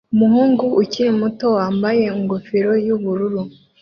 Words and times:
Umuhungu 0.13 0.65
ukiri 0.81 1.11
muto 1.21 1.45
wambaye 1.57 2.01
ingofero 2.19 2.71
yubururu 2.85 3.41